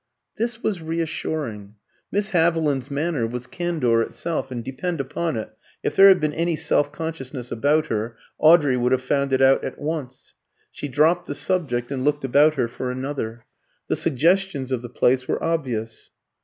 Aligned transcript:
This 0.37 0.63
was 0.63 0.81
reassuring. 0.81 1.75
Miss 2.11 2.31
Haviland's 2.31 2.89
manner 2.89 3.27
was 3.27 3.45
candour 3.45 4.01
itself; 4.01 4.49
and 4.49 4.63
depend 4.65 4.99
upon 4.99 5.37
it, 5.37 5.55
if 5.83 5.95
there 5.95 6.07
had 6.07 6.19
been 6.19 6.33
any 6.33 6.55
self 6.55 6.91
consciousness 6.91 7.51
about 7.51 7.85
her, 7.85 8.17
Audrey 8.39 8.75
would 8.75 8.93
have 8.93 9.03
found 9.03 9.31
it 9.31 9.43
out 9.43 9.63
at 9.63 9.77
once. 9.77 10.33
She 10.71 10.87
dropped 10.87 11.27
the 11.27 11.35
subject, 11.35 11.91
and 11.91 12.03
looked 12.03 12.25
about 12.25 12.55
her 12.55 12.67
for 12.67 12.89
another. 12.89 13.45
The 13.89 13.95
suggestions 13.95 14.71
of 14.71 14.81
the 14.81 14.89
place 14.89 15.27
were 15.27 15.37
obvious. 15.43 16.09